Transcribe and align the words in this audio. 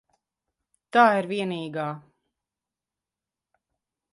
Tā 0.95 1.03
ir 1.17 1.27
vienīgā. 1.33 1.85